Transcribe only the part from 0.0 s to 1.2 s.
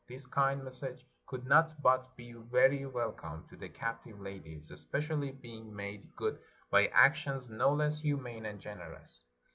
This kind message